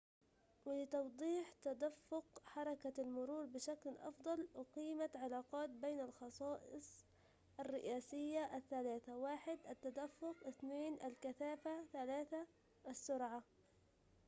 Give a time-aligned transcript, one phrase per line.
[0.65, 7.05] ولتوضيح تدفق حركة المرور بشكل أفضل، أقيمت علاقات بين الخصائص
[7.59, 12.47] الرئيسية الثلاثة: 1 التدفق 2 الكثافة، و 3
[12.87, 13.43] السرعة